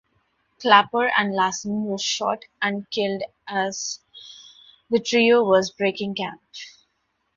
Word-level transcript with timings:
Clapper 0.57 1.11
and 1.15 1.35
Lassen 1.35 1.83
were 1.83 1.99
shot 1.99 2.45
and 2.59 2.89
killed 2.89 3.21
as 3.47 3.99
the 4.89 4.99
trio 4.99 5.43
was 5.43 5.69
breaking 5.69 6.15
camp. 6.15 6.41